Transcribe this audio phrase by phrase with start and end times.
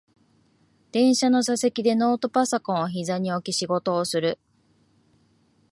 [0.91, 4.39] 電車の座席でノートパソコンをひざに置き仕事をする